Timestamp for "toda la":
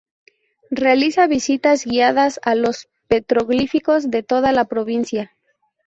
4.23-4.65